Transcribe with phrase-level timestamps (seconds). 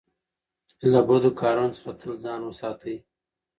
[0.91, 2.95] له بدو کارونو څخه تل ځان وساتئ.